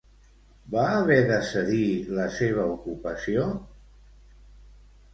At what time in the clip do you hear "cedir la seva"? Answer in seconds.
1.51-2.67